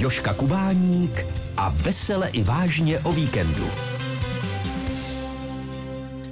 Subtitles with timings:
[0.00, 1.26] Joška Kubáník
[1.56, 3.89] a vesele i vážně o víkendu.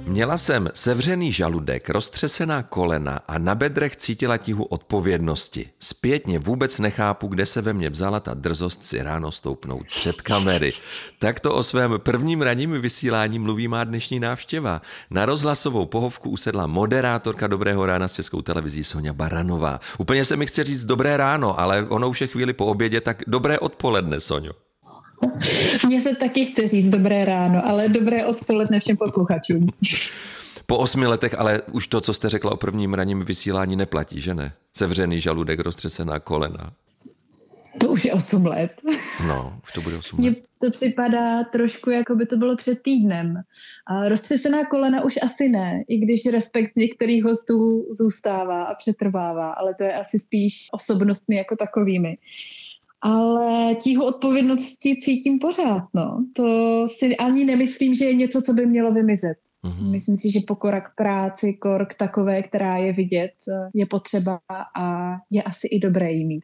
[0.09, 5.69] Měla jsem sevřený žaludek, roztřesená kolena a na bedrech cítila tíhu odpovědnosti.
[5.79, 10.71] Zpětně vůbec nechápu, kde se ve mně vzala ta drzost si ráno stoupnout před kamery.
[11.19, 14.81] Takto o svém prvním ranním vysílání mluví má dnešní návštěva.
[15.09, 19.79] Na rozhlasovou pohovku usedla moderátorka Dobrého rána s Českou televizí Sonja Baranová.
[19.97, 23.23] Úplně se mi chce říct dobré ráno, ale ono už je chvíli po obědě, tak
[23.27, 24.53] dobré odpoledne, Sonjo.
[25.85, 29.67] Mně se taky chce říct dobré ráno, ale dobré odpoledne všem posluchačům.
[30.65, 34.33] Po osmi letech, ale už to, co jste řekla o prvním ranním vysílání, neplatí, že
[34.33, 34.53] ne?
[34.73, 36.73] Sevřený žaludek, roztřesená kolena.
[37.79, 38.81] To už je 8 let.
[39.27, 40.39] No, už to bude 8 Mně let.
[40.61, 43.35] to připadá trošku, jako by to bylo před týdnem.
[43.87, 49.75] A roztřesená kolena už asi ne, i když respekt některých hostů zůstává a přetrvává, ale
[49.75, 52.17] to je asi spíš osobnostmi jako takovými.
[53.01, 56.25] Ale tíhu odpovědnosti cítím pořád, no.
[56.33, 59.37] To si ani nemyslím, že je něco, co by mělo vymizet.
[59.63, 59.91] Mhm.
[59.91, 63.31] Myslím si, že pokora k práci, kork takové, která je vidět,
[63.73, 64.39] je potřeba
[64.77, 66.43] a je asi i dobré jí mít.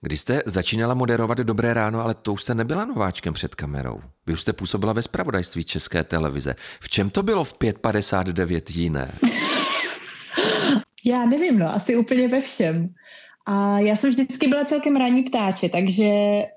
[0.00, 4.00] Když jste začínala moderovat Dobré ráno, ale to už jste nebyla nováčkem před kamerou.
[4.26, 6.54] Vy už jste působila ve spravodajství České televize.
[6.80, 9.12] V čem to bylo v 5.59 jiné?
[11.04, 12.88] Já nevím, no, asi úplně ve všem.
[13.46, 16.10] A já jsem vždycky byla celkem ranní ptáče, takže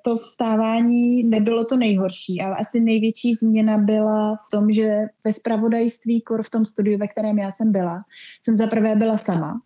[0.04, 6.22] to vstávání nebylo to nejhorší, ale asi největší změna byla v tom, že ve spravodajství,
[6.22, 8.00] kor v tom studiu, ve kterém já jsem byla,
[8.46, 9.62] jsem zaprvé byla sama.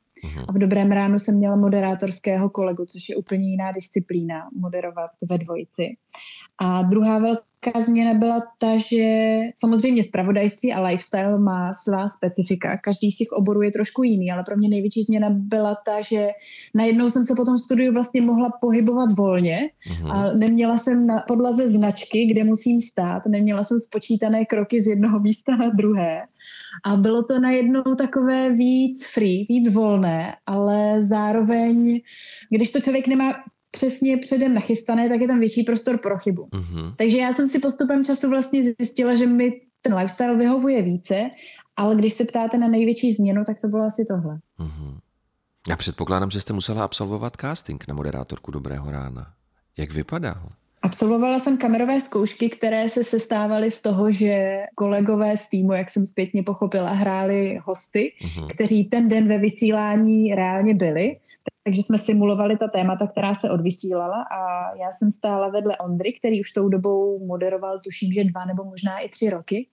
[0.47, 5.37] A v dobrém ránu jsem měla moderátorského kolegu, což je úplně jiná disciplína, moderovat ve
[5.37, 5.93] dvojici.
[6.59, 12.77] A druhá velká změna byla ta, že samozřejmě spravodajství a lifestyle má svá specifika.
[12.77, 16.29] Každý z těch oborů je trošku jiný, ale pro mě největší změna byla ta, že
[16.75, 19.59] najednou jsem se po tom studiu vlastně mohla pohybovat volně
[20.09, 25.19] a neměla jsem na podlaze značky, kde musím stát, neměla jsem spočítané kroky z jednoho
[25.19, 26.21] místa na druhé.
[26.85, 32.01] A bylo to najednou takové víc free, víc volné, ale zároveň,
[32.49, 33.33] když to člověk nemá
[33.71, 36.47] přesně předem nachystané, tak je tam větší prostor pro chybu.
[36.53, 36.93] Mhm.
[36.97, 41.29] Takže já jsem si postupem času vlastně zjistila, že mi ten lifestyle vyhovuje více,
[41.75, 44.39] ale když se ptáte na největší změnu, tak to bylo asi tohle.
[44.59, 44.97] Mhm.
[45.69, 49.27] Já předpokládám, že jste musela absolvovat casting na moderátorku Dobrého rána.
[49.77, 50.49] Jak vypadal?
[50.81, 56.05] Absolvovala jsem kamerové zkoušky, které se sestávaly z toho, že kolegové z týmu, jak jsem
[56.05, 58.47] zpětně pochopila, hráli hosty, Mhm.
[58.53, 61.15] kteří ten den ve vysílání reálně byli.
[61.67, 66.41] Takže jsme simulovali ta témata, která se odvysílala a já jsem stála vedle Ondry, který
[66.41, 69.67] už tou dobou moderoval, tuším, že dva nebo možná i tři roky.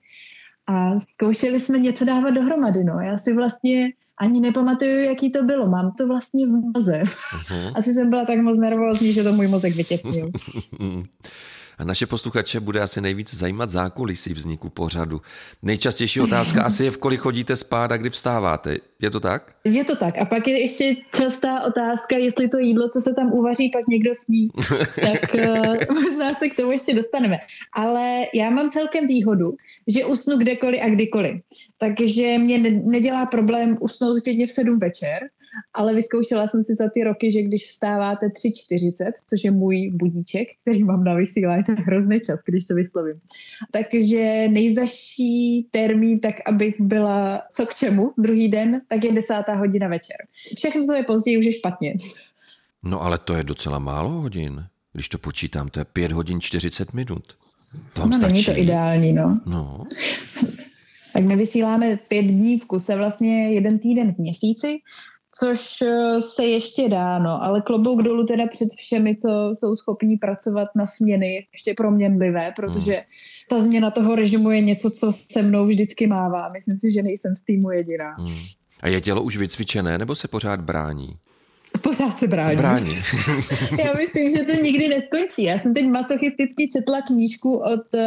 [0.66, 2.84] A zkoušeli jsme něco dávat dohromady.
[2.84, 3.00] No.
[3.00, 5.66] Já si vlastně ani nepamatuju, jaký to bylo.
[5.66, 7.03] Mám to vlastně v moze.
[7.50, 7.72] Mhm.
[7.75, 10.31] Asi jsem byla tak moc nervózní, že to můj mozek vytěsnil.
[11.78, 15.20] A naše posluchače bude asi nejvíc zajímat zákulisí vzniku pořadu.
[15.62, 18.76] Nejčastější otázka asi je, v kolik chodíte spát a kdy vstáváte.
[19.00, 19.54] Je to tak?
[19.64, 20.18] Je to tak.
[20.18, 24.10] A pak je ještě častá otázka, jestli to jídlo, co se tam uvaří, pak někdo
[24.14, 24.48] sní.
[25.02, 27.38] tak uh, možná se k tomu ještě dostaneme.
[27.72, 29.52] Ale já mám celkem výhodu,
[29.86, 31.40] že usnu kdekoliv a kdykoliv.
[31.78, 35.28] Takže mě ne- nedělá problém usnout klidně v 7 večer,
[35.75, 40.48] ale vyzkoušela jsem si za ty roky, že když vstáváte 3.40, což je můj budíček,
[40.62, 43.20] který mám na vysílání, to je hrozný čas, když to vyslovím.
[43.70, 49.88] Takže nejzaší termín, tak abych byla co k čemu druhý den, tak je desátá hodina
[49.88, 50.16] večer.
[50.56, 51.94] Všechno, co je později, už je špatně.
[52.82, 54.64] No ale to je docela málo hodin.
[54.93, 57.25] Když to počítám, to je 5 hodin 40 minut.
[57.93, 58.32] To vám No stačí?
[58.32, 59.41] není to ideální, no.
[59.47, 59.84] No,
[61.12, 64.78] Tak my vysíláme pět dní v kuse, vlastně jeden týden v měsíci,
[65.38, 70.16] což eh, se ještě dá, no, ale klobouk dolů teda před všemi, co jsou schopní
[70.16, 73.04] pracovat na směny, ještě proměnlivé, protože
[73.48, 76.48] ta změna toho režimu je něco, co se mnou vždycky mává.
[76.48, 78.14] Myslím si, že nejsem z týmu jediná.
[78.18, 78.36] hmm.
[78.80, 81.16] A je tělo už vycvičené, nebo se pořád brání?
[81.84, 82.56] Pořád se brání.
[82.56, 82.96] Brání.
[83.84, 85.44] Já myslím, že to nikdy neskončí.
[85.44, 88.00] Já jsem teď masochisticky četla knížku od uh,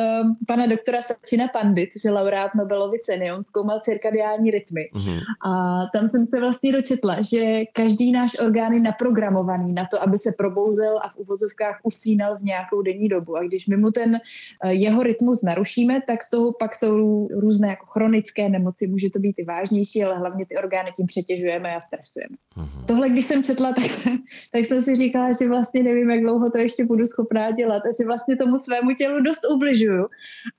[0.48, 3.34] pana doktora Sačina Pandy, což je laureát Nobelovy ceny.
[3.34, 4.90] On zkoumal cirkadiální rytmy.
[4.94, 5.20] Mhm.
[5.46, 10.18] A tam jsem se vlastně dočetla, že každý náš orgán je naprogramovaný na to, aby
[10.18, 13.38] se probouzel a v uvozovkách usínal v nějakou denní dobu.
[13.38, 17.68] A když my mu ten eh, jeho rytmus narušíme, tak z toho pak jsou různé
[17.68, 18.88] jako chronické nemoci.
[18.88, 22.36] Může to být i vážnější, ale hlavně ty orgány tím přetěžujeme a stresujeme.
[22.56, 22.86] Mhm.
[22.86, 23.86] Tohle, když jsem četla, tak,
[24.54, 27.90] tak jsem si říkala, že vlastně nevím, jak dlouho to ještě budu schopná dělat a
[28.02, 30.08] že vlastně tomu svému tělu dost ubližuju,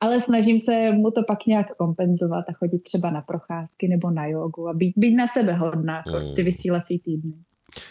[0.01, 4.27] ale snažím se mu to pak nějak kompenzovat a chodit třeba na procházky nebo na
[4.27, 6.35] jogu a být, být na sebe hodná, jako Mm.
[6.35, 7.33] ty vysílací týdny.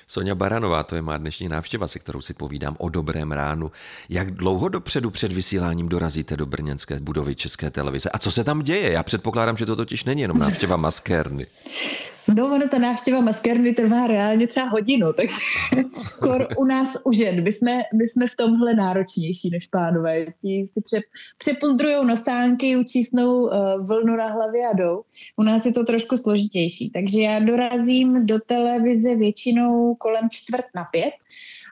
[0.08, 3.72] Sonja Baranová, to je má dnešní návštěva, se kterou si povídám o dobrém ránu.
[4.10, 8.10] Jak dlouho dopředu před vysíláním dorazíte do brněnské budovy České televize?
[8.10, 8.92] A co se tam děje?
[8.92, 11.48] Já předpokládám, že to totiž není jenom návštěva maskérny.
[12.35, 15.35] No, ono ta návštěva maskérny trvá reálně třeba hodinu, takže
[15.95, 17.44] skoro u nás u žen.
[17.44, 20.25] My jsme, my jsme v tomhle náročnější než pánové.
[20.25, 21.00] Ti si pře,
[21.38, 23.51] přepozdrujou nosánky, učísnou uh,
[23.88, 25.01] vlnu na hlavě a jdou.
[25.38, 30.83] U nás je to trošku složitější, takže já dorazím do televize většinou kolem čtvrt na
[30.83, 31.13] pět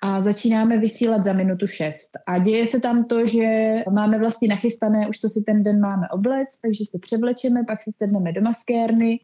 [0.02, 2.12] a začínáme vysílat za minutu šest.
[2.28, 6.08] A děje se tam to, že máme vlastně nachystané už co si ten den máme
[6.10, 9.20] oblec, takže se převlečeme, pak si sedneme do maskérny,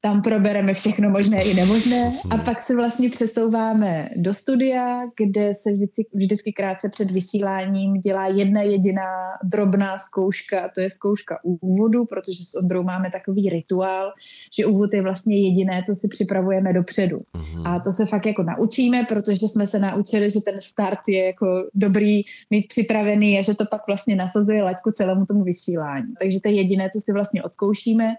[0.00, 2.44] tam probereme všechno možné i nemožné a hmm.
[2.44, 8.62] pak se vlastně přesouváme do studia, kde se vždycky, vždycky krátce před vysíláním dělá jedna
[8.62, 9.10] jediná
[9.44, 14.12] drobná zkouška, to je zkouška úvodu, protože s Ondrou máme takový rituál,
[14.56, 17.20] že úvod je vlastně jediné, co si připravujeme dopředu.
[17.36, 17.66] Hmm.
[17.66, 21.46] A to se fakt jako naučíme, protože jsme se naučili, že ten start je jako
[21.74, 26.14] dobrý mít připravený a že to pak vlastně nasazuje laťku celému tomu vysílání.
[26.20, 28.14] Takže to je jediné, co si vlastně odzkoušíme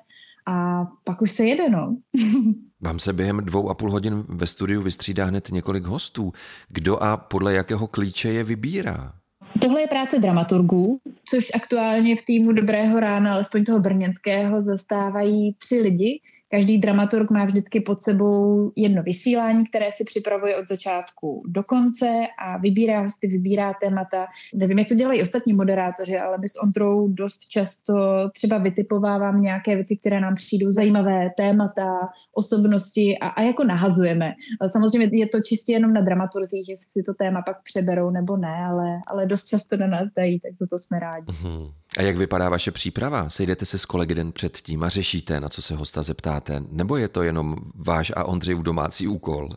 [0.48, 1.98] a pak už se jede, no.
[2.82, 6.32] Vám se během dvou a půl hodin ve studiu vystřídá hned několik hostů.
[6.70, 9.14] Kdo a podle jakého klíče je vybírá?
[9.62, 11.00] Tohle je práce dramaturgů,
[11.30, 17.46] což aktuálně v týmu Dobrého rána, alespoň toho brněnského, zastávají tři lidi, Každý dramaturg má
[17.46, 23.28] vždycky pod sebou jedno vysílání, které si připravuje od začátku do konce a vybírá hosty,
[23.28, 24.28] vybírá témata.
[24.56, 27.94] Nevím, jak to dělají ostatní moderátoři, ale my s Ondrou dost často
[28.34, 32.00] třeba vytipovávám nějaké věci, které nám přijdou zajímavé, témata,
[32.34, 34.34] osobnosti a, a jako nahazujeme.
[34.68, 38.66] Samozřejmě je to čistě jenom na dramaturzích, že si to téma pak přeberou nebo ne,
[38.66, 41.26] ale, ale dost často na nás dají, tak to, to jsme rádi.
[41.26, 41.72] Uh-huh.
[41.98, 43.30] A jak vypadá vaše příprava?
[43.30, 46.64] Sejdete se s kolegy den předtím a řešíte, na co se hosta zeptáte?
[46.70, 49.50] Nebo je to jenom váš a Ondřejův domácí úkol?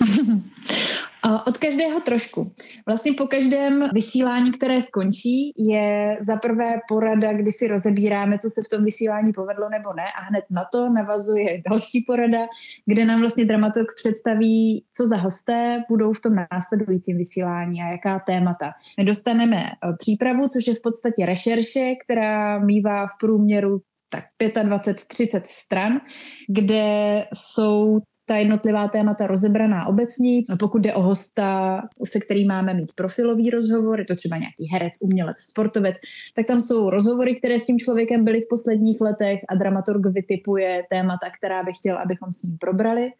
[1.46, 2.52] Od každého trošku.
[2.86, 8.62] Vlastně po každém vysílání, které skončí, je za prvé porada, kdy si rozebíráme, co se
[8.62, 12.46] v tom vysílání povedlo nebo ne a hned na to navazuje další porada,
[12.86, 18.18] kde nám vlastně dramaturg představí, co za hosté budou v tom následujícím vysílání a jaká
[18.26, 18.72] témata.
[18.98, 23.80] My dostaneme eh, přípravu, což je v podstatě rešerše, která mývá v průměru
[24.10, 26.00] tak 25-30 stran,
[26.48, 28.00] kde jsou
[28.32, 30.42] ta jednotlivá témata rozebraná obecně.
[30.58, 34.92] Pokud jde o hosta, se kterým máme mít profilový rozhovor, je to třeba nějaký herec,
[35.00, 35.96] umělec, sportovec,
[36.36, 40.82] tak tam jsou rozhovory, které s tím člověkem byly v posledních letech a dramaturg vytipuje
[40.90, 43.10] témata, která by chtěl, abychom s ním probrali.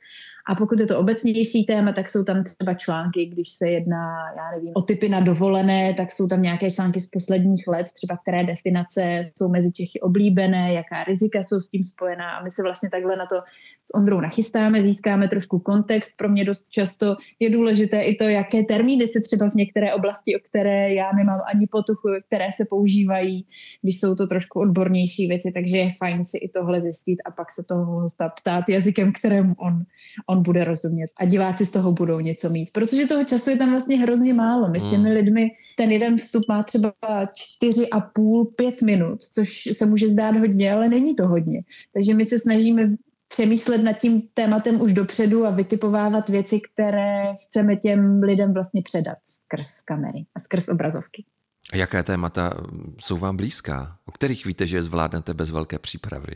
[0.49, 4.57] A pokud je to obecnější téma, tak jsou tam třeba články, když se jedná, já
[4.57, 8.45] nevím, o typy na dovolené, tak jsou tam nějaké články z posledních let, třeba které
[8.45, 12.31] destinace jsou mezi Čechy oblíbené, jaká rizika jsou s tím spojená.
[12.31, 13.37] A my se vlastně takhle na to
[13.85, 16.17] s Ondrou nachystáme, získáme trošku kontext.
[16.17, 20.37] Pro mě dost často je důležité i to, jaké termíny se třeba v některé oblasti,
[20.37, 23.47] o které já nemám ani potuchu, které se používají,
[23.83, 27.53] když jsou to trošku odbornější věci, takže je fajn si i tohle zjistit a pak
[27.53, 29.83] se toho hosta ptát jazykem, kterému on,
[30.29, 32.73] on bude rozumět a diváci z toho budou něco mít.
[32.73, 34.69] Protože toho času je tam vlastně hrozně málo.
[34.69, 35.17] My s těmi hmm.
[35.17, 36.93] lidmi, ten jeden vstup má třeba
[37.35, 41.63] čtyři a půl, pět minut, což se může zdát hodně, ale není to hodně.
[41.95, 42.97] Takže my se snažíme
[43.33, 49.19] přemýšlet nad tím tématem už dopředu a vytipovávat věci, které chceme těm lidem vlastně předat
[49.27, 51.25] skrz kamery a skrz obrazovky.
[51.73, 52.57] A jaké témata
[53.01, 53.97] jsou vám blízká?
[54.07, 56.33] O kterých víte, že je zvládnete bez velké přípravy?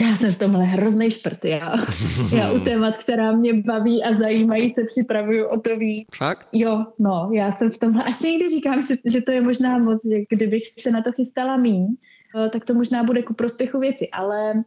[0.00, 1.44] Já jsem v tomhle hrozný šprt.
[1.44, 1.76] Já,
[2.36, 6.08] já u témat, která mě baví a zajímají, se připravuju o to víc.
[6.14, 6.48] Fakt?
[6.52, 8.04] Jo, no, já jsem v tomhle.
[8.04, 11.56] Asi někdy říkám, že, že to je možná moc, že kdybych se na to chystala
[11.56, 11.96] míň,
[12.36, 14.64] eh, tak to možná bude ku prospěchu věci, ale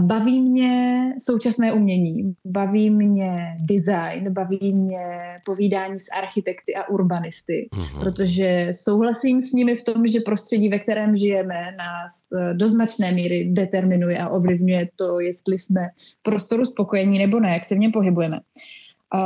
[0.00, 5.06] Baví mě současné umění, baví mě design, baví mě
[5.44, 8.00] povídání s architekty a urbanisty, uh-huh.
[8.00, 13.12] protože souhlasím s nimi v tom, že prostředí, ve kterém žijeme, nás eh, do značné
[13.12, 17.78] míry determinuje a ovlivňuje to, jestli jsme v prostoru spokojení nebo ne, jak se v
[17.78, 18.40] něm pohybujeme.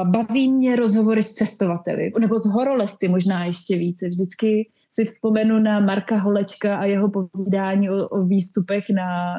[0.05, 4.09] Baví mě rozhovory s cestovateli, nebo s horolezci možná ještě více.
[4.09, 9.37] Vždycky si vzpomenu na Marka Holečka a jeho povídání o, o výstupech na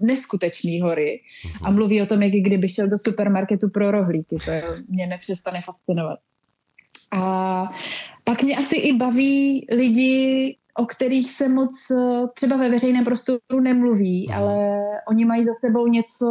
[0.00, 1.20] neskutečné hory
[1.62, 1.76] a mhm.
[1.76, 4.36] mluví o tom, jak kdyby šel do supermarketu pro rohlíky.
[4.44, 4.50] To
[4.88, 6.18] mě nepřestane fascinovat.
[7.12, 7.70] A
[8.24, 13.60] pak mě asi i baví lidi, o kterých se moc eh, třeba ve veřejném prostoru
[13.62, 14.34] nemluví, mm.
[14.34, 16.26] ale oni mají za sebou něco,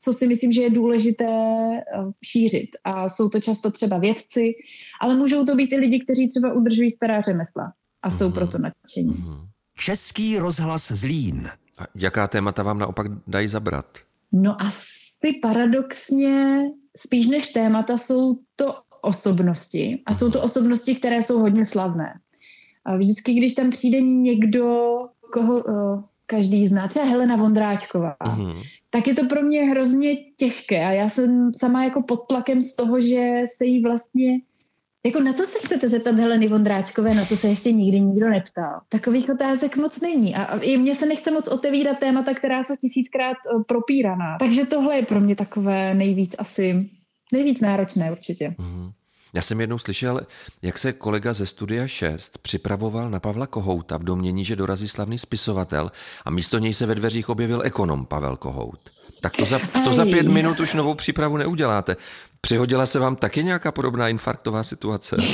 [0.00, 1.82] co si myslím, že je důležité eh,
[2.24, 2.70] šířit.
[2.84, 4.52] A jsou to často třeba vědci,
[5.00, 8.32] ale můžou to být i lidi, kteří třeba udržují stará řemesla a jsou mhm.
[8.32, 9.14] proto nadšení.
[9.14, 9.46] Mm.
[9.76, 11.48] Český rozhlas Zlín.
[11.78, 13.98] A jaká témata vám naopak dají zabrat?
[14.32, 16.62] No asi paradoxně
[16.96, 22.20] spíš než témata jsou to osobnosti a jsou to osobnosti, které jsou hodně slavné.
[22.84, 24.96] A vždycky, když tam přijde někdo,
[25.32, 28.62] koho uh, každý zná, třeba Helena Vondráčková, uh-huh.
[28.90, 32.76] tak je to pro mě hrozně těžké a já jsem sama jako pod tlakem z
[32.76, 34.40] toho, že se jí vlastně
[35.04, 38.80] jako na co se chcete zeptat Heleny Vondráčkové, na to se ještě nikdy nikdo neptal.
[38.88, 40.34] Takových otázek moc není.
[40.34, 44.38] A i mně se nechce moc otevírat témata, která jsou tisíckrát eh, propíraná.
[44.38, 46.90] Takže tohle je pro mě takové nejvíc asi,
[47.32, 48.54] nejvíc náročné určitě.
[48.58, 48.92] Mm-hmm.
[49.32, 50.20] Já jsem jednou slyšel,
[50.62, 55.18] jak se kolega ze Studia 6 připravoval na Pavla Kohouta v domění, že dorazí slavný
[55.18, 55.90] spisovatel
[56.24, 58.90] a místo něj se ve dveřích objevil ekonom Pavel Kohout.
[59.20, 61.96] Tak to za, to za pět minut už novou přípravu neuděláte.
[62.40, 65.16] Přihodila se vám taky nějaká podobná infarktová situace?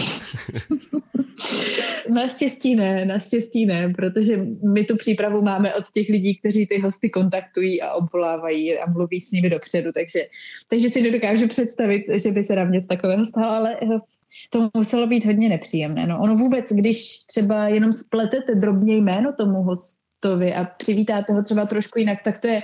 [2.09, 7.11] Naštěstí ne, naštěstí ne, protože my tu přípravu máme od těch lidí, kteří ty hosty
[7.11, 10.19] kontaktují a obvolávají a mluví s nimi dopředu, takže,
[10.69, 13.99] takže si nedokážu představit, že by se nám něco takového stalo, ale eh,
[14.51, 16.07] to muselo být hodně nepříjemné.
[16.07, 21.67] No, ono vůbec, když třeba jenom spletete drobně jméno tomu hostovi a přivítáte ho třeba
[21.67, 22.63] trošku jinak, tak to je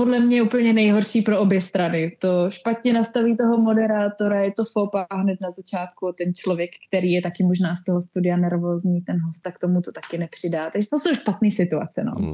[0.00, 2.16] podle mě úplně nejhorší pro obě strany.
[2.18, 7.22] To špatně nastaví toho moderátora, je to fopa hned na začátku ten člověk, který je
[7.22, 10.70] taky možná z toho studia nervózní, ten host, tak tomu to taky nepřidá.
[10.70, 12.04] Takže to jsou špatné situace.
[12.04, 12.12] No.
[12.12, 12.32] Hmm.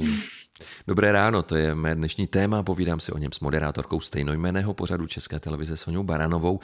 [0.87, 2.63] Dobré ráno, to je mé dnešní téma.
[2.63, 6.59] Povídám si o něm s moderátorkou stejnojmeného pořadu České televize Soňou Baranovou.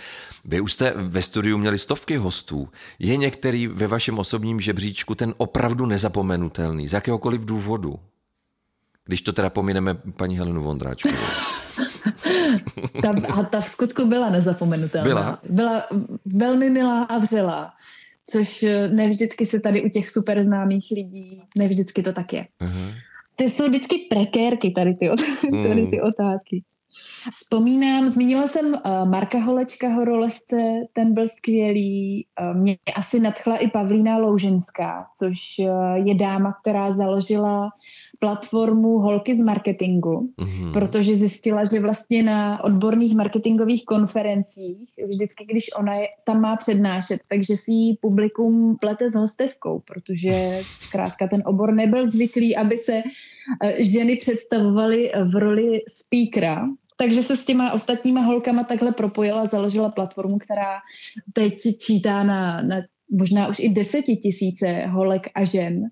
[0.46, 2.70] Vy už jste ve studiu měli stovky hostů.
[3.00, 8.00] Je některý ve vašem osobním žebříčku ten opravdu nezapomenutelný, z jakéhokoliv důvodu?
[9.06, 11.16] Když to teda pomineme paní Helenu Vondráčkovou.
[13.02, 15.08] ta, a ta v skutku byla nezapomenutelná.
[15.08, 15.40] Byla?
[15.50, 15.88] Byla
[16.26, 17.74] velmi milá a vřelá,
[18.30, 22.34] což eh, ne vždycky se tady u těch super známých lidí, ne vždycky to tak
[22.34, 22.48] je.
[22.62, 22.94] Uh-huh.
[23.36, 25.10] To jsou vždycky prekérky tady ty,
[25.68, 26.08] tady ty hmm.
[26.08, 26.64] otázky.
[27.32, 32.26] Vzpomínám, zmínila jsem uh, Marka Holečka Horoleste, ten byl skvělý.
[32.42, 37.70] Uh, mě asi nadchla i Pavlína Louženská, což uh, je dáma, která založila
[38.20, 40.72] platformu Holky z marketingu, mm-hmm.
[40.74, 47.22] protože zjistila, že vlastně na odborných marketingových konferencích, vždycky, když ona je, tam má přednášet,
[47.28, 53.02] takže si jí publikum plete s hosteskou, protože zkrátka ten obor nebyl zvyklý, aby se
[53.78, 56.68] ženy představovaly v roli speakera,
[57.04, 60.80] takže se s těma ostatníma holkama takhle propojila, založila platformu, která
[61.34, 62.76] teď čítá na, na
[63.12, 65.90] možná už i desetitisíce holek a žen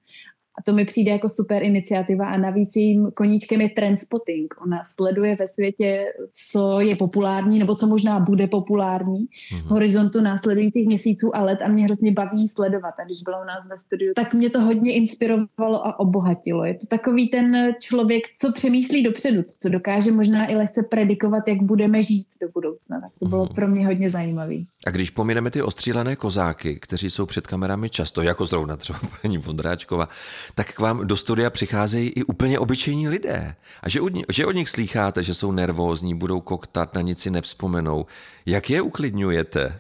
[0.62, 4.53] a to mi přijde jako super iniciativa a navíc jím koníčkem je trendspotting.
[4.62, 6.06] Ona sleduje ve světě,
[6.51, 9.68] co je populární nebo co možná bude populární mm-hmm.
[9.68, 12.94] horizontu následujících měsíců a let a mě hrozně baví sledovat.
[13.00, 16.65] A když byla u nás ve studiu, tak mě to hodně inspirovalo a obohatilo.
[16.65, 21.62] Je to takový ten člověk, co přemýšlí dopředu, co dokáže možná i lehce predikovat, jak
[21.62, 23.01] budeme žít do budoucna.
[23.01, 23.53] Tak to bylo mm-hmm.
[23.53, 24.56] pro mě hodně zajímavé.
[24.88, 29.38] A když pomineme ty ostřílené kozáky, kteří jsou před kamerami často, jako zrovna třeba paní
[29.38, 30.10] Vondráčková,
[30.55, 33.55] tak k vám do studia přicházejí i úplně obyčejní lidé.
[33.81, 37.29] A že od, že od nich slýcháte, že jsou nervózní, budou koktat, na nic si
[37.29, 38.05] nevzpomenou.
[38.46, 39.79] Jak je uklidňujete?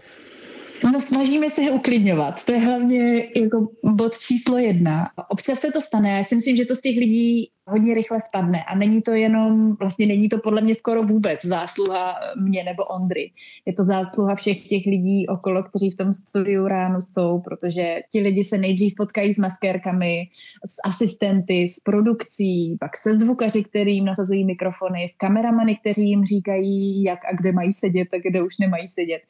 [0.83, 2.45] No snažíme se je uklidňovat.
[2.45, 5.07] To je hlavně jako bod číslo jedna.
[5.29, 6.09] Občas se to stane.
[6.09, 8.63] Já si myslím, že to z těch lidí hodně rychle spadne.
[8.63, 13.31] A není to jenom, vlastně není to podle mě skoro vůbec zásluha mě nebo Ondry.
[13.65, 18.19] Je to zásluha všech těch lidí okolo, kteří v tom studiu ráno jsou, protože ti
[18.19, 20.23] lidi se nejdřív potkají s maskérkami,
[20.69, 27.03] s asistenty, s produkcí, pak se zvukaři, kterým nasazují mikrofony, s kameramany, kteří jim říkají,
[27.03, 29.21] jak a kde mají sedět a kde už nemají sedět.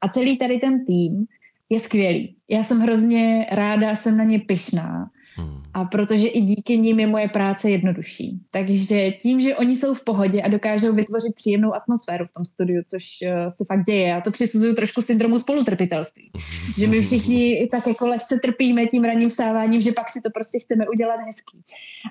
[0.00, 0.95] A celý tady ten tým
[1.70, 2.36] je skvělý.
[2.50, 5.62] Já jsem hrozně ráda, jsem na ně pyšná Hmm.
[5.74, 8.40] A protože i díky ním je moje práce jednodušší.
[8.50, 12.82] Takže tím, že oni jsou v pohodě a dokážou vytvořit příjemnou atmosféru v tom studiu,
[12.90, 14.08] což uh, se fakt děje.
[14.08, 16.30] Já to přisuzuju trošku syndromu spolutrpitelství.
[16.78, 20.58] že my všichni tak jako lehce trpíme tím ranním vstáváním, že pak si to prostě
[20.58, 21.60] chceme udělat hezký.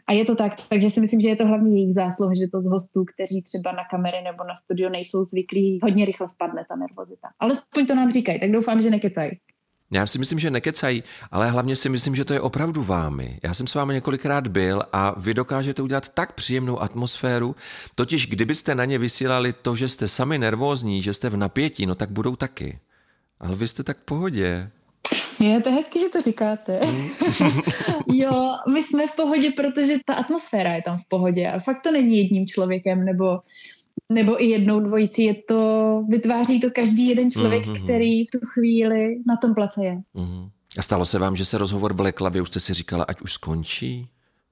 [0.07, 2.61] A je to tak, takže si myslím, že je to hlavně jejich zásluha, že to
[2.61, 6.75] z hostů, kteří třeba na kamery nebo na studio nejsou zvyklí, hodně rychle spadne ta
[6.75, 7.27] nervozita.
[7.39, 9.31] Ale aspoň to nám říkají, tak doufám, že neketají.
[9.91, 13.39] Já si myslím, že nekecají, ale hlavně si myslím, že to je opravdu vámi.
[13.43, 17.55] Já jsem s vámi několikrát byl a vy dokážete udělat tak příjemnou atmosféru,
[17.95, 21.95] totiž kdybyste na ně vysílali to, že jste sami nervózní, že jste v napětí, no
[21.95, 22.79] tak budou taky.
[23.39, 24.69] Ale vy jste tak v pohodě.
[25.39, 26.79] Je to hezky, že to říkáte.
[28.13, 31.91] Jo, my jsme v pohodě, protože ta atmosféra je tam v pohodě a fakt to
[31.91, 33.39] není jedním člověkem nebo
[34.11, 37.83] nebo i jednou dvojici, je to, vytváří to každý jeden člověk, mm-hmm.
[37.83, 40.01] který v tu chvíli na tom place je.
[40.15, 40.49] Mm-hmm.
[40.77, 43.33] A stalo se vám, že se rozhovor vlekla, vy už jste si říkala, ať už
[43.33, 44.09] skončí?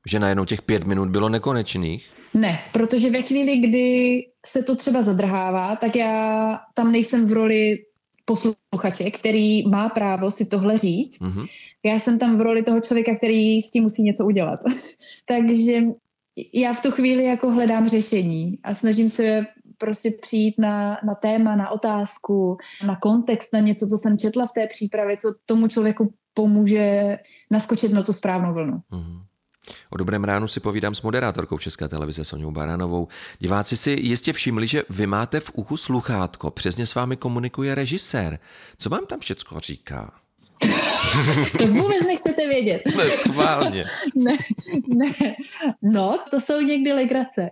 [0.08, 2.10] Že najednou těch pět minut bylo nekonečných?
[2.34, 7.78] Ne, protože ve chvíli, kdy se to třeba zadrhává, tak já tam nejsem v roli
[8.26, 11.22] posluchače, který má právo si tohle říct.
[11.22, 11.48] Mm-hmm.
[11.86, 14.60] Já jsem tam v roli toho člověka, který s tím musí něco udělat.
[15.26, 15.82] Takže
[16.54, 19.46] já v tu chvíli jako hledám řešení a snažím se
[19.78, 24.54] prostě přijít na, na téma, na otázku, na kontext, na něco, co jsem četla v
[24.54, 27.18] té přípravě, co tomu člověku pomůže
[27.52, 28.82] naskočit na tu správnou vlnu.
[28.92, 29.22] Mm-hmm.
[29.90, 33.08] O dobrém ránu si povídám s moderátorkou České televize Soňou Baranovou.
[33.40, 38.40] Diváci si jistě všimli, že vy máte v uchu sluchátko, přesně s vámi komunikuje režisér.
[38.78, 40.23] Co vám tam všecko říká?
[41.58, 42.82] to vůbec nechcete vědět.
[42.98, 43.86] Ne, schválně.
[44.16, 44.38] ne,
[44.88, 45.36] ne.
[45.82, 47.50] No, to jsou někdy legrace.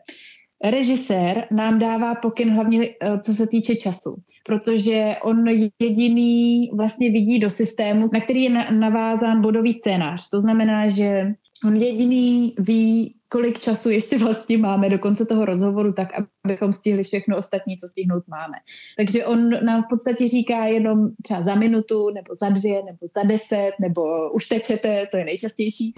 [0.64, 4.16] Režisér nám dává pokyn hlavně eh, co se týče času,
[4.46, 5.48] protože on
[5.80, 10.30] jediný vlastně vidí do systému, na který je navázán bodový scénář.
[10.30, 11.28] To znamená, že
[11.66, 16.08] on jediný ví, kolik času ještě vlastně máme do konce toho rozhovoru, tak
[16.46, 18.58] abychom stihli všechno ostatní, co stihnout máme.
[18.98, 23.24] Takže on nám v podstatě říká jenom třeba za minutu, nebo za dvě, nebo za
[23.24, 25.94] deset, nebo už tečete, to je nejčastější.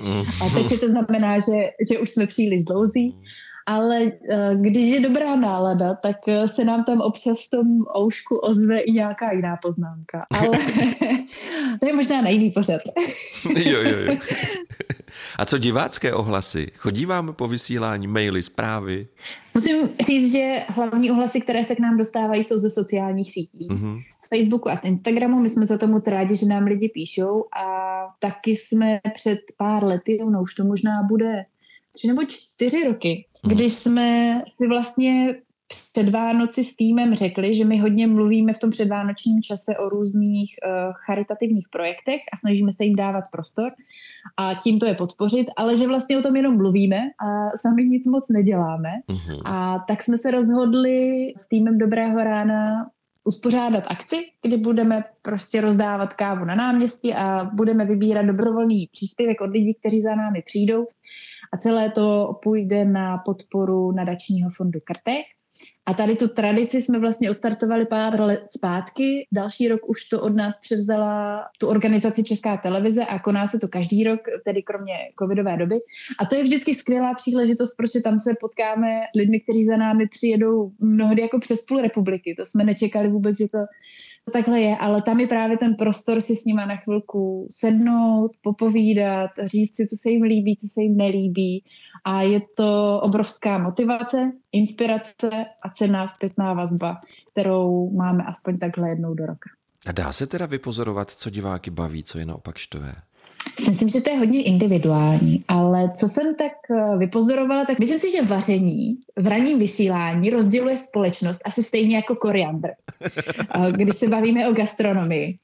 [0.46, 3.16] A tečete znamená, že, že už jsme příliš dlouzí.
[3.66, 8.38] Ale eh, když je dobrá nálada, tak eh, se nám tam občas v tom oušku
[8.38, 10.26] ozve i nějaká jiná poznámka.
[10.32, 10.58] Ale
[11.80, 12.82] to je možná na jiný pořad.
[13.56, 14.16] jo, jo, jo.
[15.40, 16.72] A co divácké ohlasy?
[16.76, 19.08] Chodí vám po vysílání maily, zprávy?
[19.54, 23.68] Musím říct, že hlavní ohlasy, které se k nám dostávají, jsou ze sociálních sítí.
[23.70, 24.04] Mm-hmm.
[24.24, 25.40] Z Facebooku a z Instagramu.
[25.40, 29.84] My jsme za to moc rádi, že nám lidi píšou a taky jsme před pár
[29.84, 31.46] lety, no už to možná bude
[31.92, 33.52] tři nebo čtyři roky, mm.
[33.52, 35.36] kdy jsme si vlastně
[35.74, 40.56] před Vánoci s týmem řekli, že my hodně mluvíme v tom předvánočním čase o různých
[40.66, 43.72] uh, charitativních projektech a snažíme se jim dávat prostor
[44.38, 48.08] a tím to je podpořit, ale že vlastně o tom jenom mluvíme a sami nic
[48.08, 48.90] moc neděláme.
[49.10, 49.42] Uh-huh.
[49.46, 52.90] A tak jsme se rozhodli s týmem Dobrého rána
[53.24, 59.50] uspořádat akci, kdy budeme prostě rozdávat kávu na náměstí a budeme vybírat dobrovolný příspěvek od
[59.50, 60.86] lidí, kteří za námi přijdou.
[61.54, 65.26] A celé to půjde na podporu nadačního fondu Krtech.
[65.86, 69.28] A tady tu tradici jsme vlastně odstartovali pár let zpátky.
[69.32, 73.68] Další rok už to od nás převzala tu organizaci Česká televize a koná se to
[73.68, 75.76] každý rok, tedy kromě covidové doby.
[76.20, 80.08] A to je vždycky skvělá příležitost, protože tam se potkáme s lidmi, kteří za námi
[80.08, 82.36] přijedou mnohdy jako přes půl republiky.
[82.40, 83.58] To jsme nečekali vůbec, že to,
[84.26, 88.32] to takhle je, ale tam je právě ten prostor si s nima na chvilku sednout,
[88.42, 91.64] popovídat, říct si, co se jim líbí, co se jim nelíbí.
[92.06, 96.98] A je to obrovská motivace, inspirace a cená zpětná vazba,
[97.32, 99.50] kterou máme aspoň takhle jednou do roka.
[99.86, 102.96] A dá se teda vypozorovat, co diváky baví, co je naopak štve?
[103.70, 108.12] Myslím, že to je hodně individuální, ale co jsem tak eh, vypozorovala, tak myslím si,
[108.12, 112.70] že vaření v ranním vysílání rozděluje společnost asi stejně jako koriandr,
[113.02, 115.38] eh, když se bavíme o gastronomii.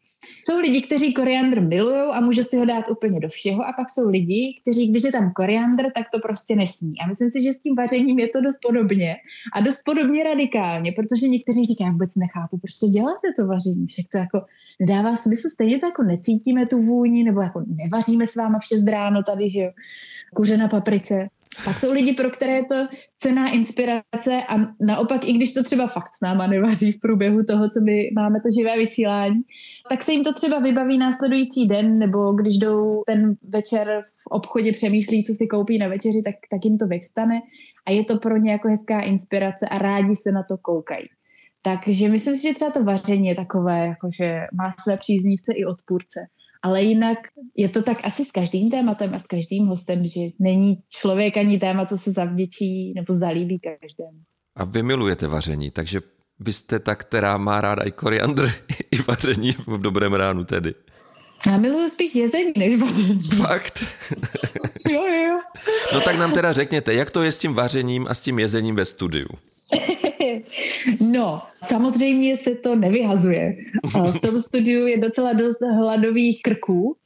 [0.45, 3.89] Jsou lidi, kteří koriandr milují a může si ho dát úplně do všeho a pak
[3.89, 6.93] jsou lidi, kteří, když je tam koriandr, tak to prostě nesmí.
[7.01, 9.15] A myslím si, že s tím vařením je to dost podobně
[9.53, 14.05] a dost podobně radikálně, protože někteří říkají, vůbec nechápu, proč to děláte to vaření, však
[14.12, 14.41] to jako
[14.79, 18.88] nedává smysl, stejně to jako necítíme tu vůni, nebo jako nevaříme s váma v 6
[18.88, 19.71] ráno tady, že jo,
[20.36, 21.27] kuře na paprice.
[21.65, 22.88] Pak jsou lidi, pro které je to
[23.19, 27.69] cená inspirace a naopak, i když to třeba fakt s náma nevaří v průběhu toho,
[27.69, 29.41] co my máme to živé vysílání,
[29.89, 34.71] tak se jim to třeba vybaví následující den, nebo když jdou ten večer v obchodě
[34.71, 37.41] přemýšlí, co si koupí na večeři, tak, tak jim to vystane
[37.85, 41.07] a je to pro ně jako hezká inspirace a rádi se na to koukají.
[41.62, 46.19] Takže myslím si, že třeba to vaření je takové, jakože má své příznivce i odpůrce.
[46.61, 47.17] Ale jinak
[47.57, 51.59] je to tak asi s každým tématem a s každým hostem, že není člověk ani
[51.59, 54.19] téma, co se zavděčí nebo zalíbí každému.
[54.55, 56.01] A vy milujete vaření, takže
[56.39, 58.51] vy jste ta, která má ráda i koriandr,
[58.91, 60.75] i vaření v dobrém ránu tedy.
[61.47, 63.23] Já miluji spíš jezení než vaření.
[63.23, 63.83] Fakt?
[64.89, 65.39] jo, jo.
[65.93, 68.75] No tak nám teda řekněte, jak to je s tím vařením a s tím jezením
[68.75, 69.27] ve studiu?
[70.99, 73.56] No, samozřejmě se to nevyhazuje.
[73.86, 76.97] V tom studiu je docela dost hladových krků,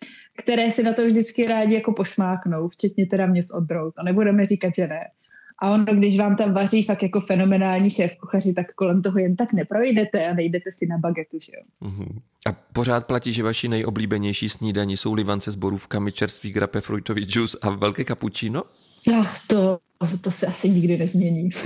[0.43, 3.91] které si na to vždycky rádi jako pošmáknou, včetně teda mě s Odrou.
[3.91, 5.01] To nebudeme říkat, že ne.
[5.59, 9.35] A ono, když vám tam vaří fakt jako fenomenální šéf kuchaři, tak kolem toho jen
[9.35, 11.89] tak neprojdete a nejdete si na bagetu, že jo.
[11.89, 12.21] Uh-huh.
[12.45, 17.55] A pořád platí, že vaši nejoblíbenější snídaní jsou livance s borůvkami, čerstvý grape, fruitový džus
[17.61, 18.63] a velké cappuccino?
[19.07, 19.79] No, to,
[20.21, 21.49] to se asi nikdy nezmění.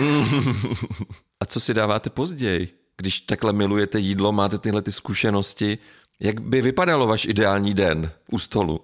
[1.40, 2.68] A co si dáváte později?
[2.98, 5.78] Když takhle milujete jídlo, máte tyhle ty zkušenosti,
[6.20, 8.82] jak by vypadalo váš ideální den u stolu?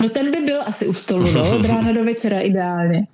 [0.00, 3.06] No ten by byl asi u stolu, no, od rána do večera ideálně.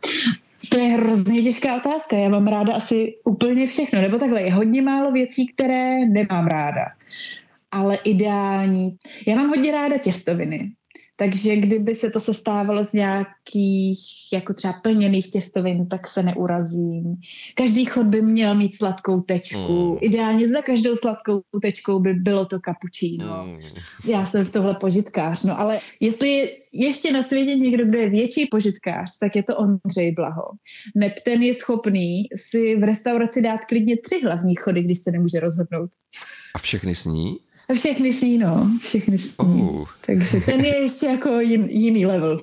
[0.68, 2.16] To je hrozně těžká otázka.
[2.16, 4.00] Já mám ráda asi úplně všechno.
[4.00, 6.84] Nebo takhle, je hodně málo věcí, které nemám ráda.
[7.70, 8.96] Ale ideální.
[9.26, 10.72] Já mám hodně ráda těstoviny.
[11.18, 13.98] Takže kdyby se to sestávalo z nějakých
[14.33, 17.16] jako třeba plněných těstovin, tak se neurazím.
[17.55, 19.92] Každý chod by měl mít sladkou tečku.
[19.92, 19.98] Mm.
[20.00, 23.46] Ideálně za každou sladkou tečkou by bylo to kapučíno.
[23.46, 23.59] Mm.
[24.05, 25.44] Já jsem z tohle požitkář.
[25.44, 29.57] No ale jestli je ještě na světě někdo, kdo je větší požitkář, tak je to
[29.57, 30.50] Ondřej Blaho.
[30.94, 35.40] Neb ten je schopný si v restauraci dát klidně tři hlavní chody, když se nemůže
[35.40, 35.90] rozhodnout.
[36.55, 37.37] A všechny sní?
[37.74, 38.70] Všechny sní, no.
[38.83, 39.35] Všechny sní.
[39.37, 39.88] Oh.
[40.07, 42.42] Takže ten je ještě jako jin, jiný level.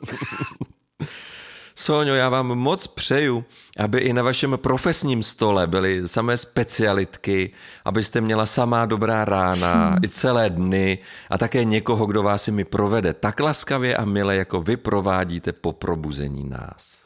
[1.75, 3.45] Soňo, já vám moc přeju,
[3.77, 7.51] aby i na vašem profesním stole byly samé specialitky,
[7.85, 9.97] abyste měla samá dobrá rána hmm.
[10.03, 14.61] i celé dny a také někoho, kdo vás mi provede tak laskavě a mile, jako
[14.61, 17.03] vy provádíte po probuzení nás.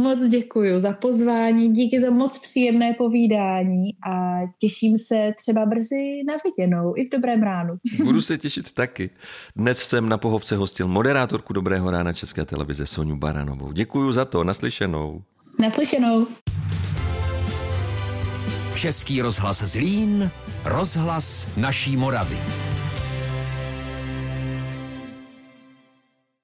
[0.00, 6.34] Moc děkuji za pozvání, díky za moc příjemné povídání a těším se třeba brzy na
[6.44, 7.74] viděnou i v dobrém ránu.
[8.04, 9.10] Budu se těšit taky.
[9.56, 13.72] Dnes jsem na pohovce hostil moderátorku Dobrého rána České televize Soniu Baranovou.
[13.72, 15.22] Děkuji za to, naslyšenou.
[15.58, 16.26] Naslyšenou.
[18.74, 20.30] Český rozhlas Zlín,
[20.64, 22.38] rozhlas naší Moravy.